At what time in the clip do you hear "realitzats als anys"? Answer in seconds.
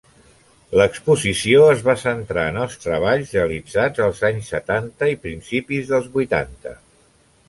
3.37-4.49